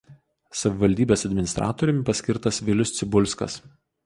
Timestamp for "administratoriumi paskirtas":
1.29-2.63